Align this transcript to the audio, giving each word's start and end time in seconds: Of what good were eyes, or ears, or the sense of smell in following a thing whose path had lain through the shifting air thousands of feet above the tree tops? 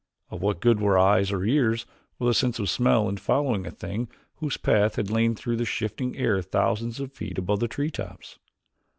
Of 0.31 0.41
what 0.41 0.61
good 0.61 0.79
were 0.79 0.97
eyes, 0.97 1.31
or 1.31 1.43
ears, 1.45 1.85
or 2.19 2.25
the 2.27 2.33
sense 2.33 2.57
of 2.57 2.71
smell 2.71 3.07
in 3.07 3.17
following 3.17 3.67
a 3.67 3.69
thing 3.69 4.09
whose 4.37 4.57
path 4.57 4.95
had 4.95 5.11
lain 5.11 5.35
through 5.35 5.57
the 5.57 5.65
shifting 5.65 6.17
air 6.17 6.41
thousands 6.41 6.99
of 6.99 7.13
feet 7.13 7.37
above 7.37 7.59
the 7.59 7.67
tree 7.67 7.91
tops? 7.91 8.39